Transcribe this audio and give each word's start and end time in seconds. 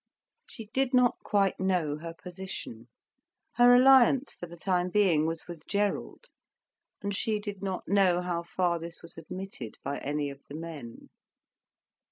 She 0.49 0.65
did 0.73 0.95
not 0.95 1.19
quite 1.23 1.59
know 1.59 1.97
her 1.97 2.15
position. 2.15 2.87
Her 3.57 3.75
alliance 3.75 4.33
for 4.33 4.47
the 4.47 4.57
time 4.57 4.89
being 4.89 5.27
was 5.27 5.47
with 5.47 5.67
Gerald, 5.67 6.25
and 7.03 7.15
she 7.15 7.37
did 7.37 7.61
not 7.61 7.87
know 7.87 8.19
how 8.23 8.41
far 8.41 8.79
this 8.79 9.03
was 9.03 9.15
admitted 9.19 9.77
by 9.83 9.99
any 9.99 10.31
of 10.31 10.41
the 10.49 10.55
men. 10.55 11.09